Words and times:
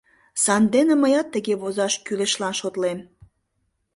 Сандене 0.43 0.95
мыят 1.01 1.27
тыге 1.33 1.53
возаш 1.61 1.93
кӱлешлан 2.05 2.53
шотлем. 2.59 2.99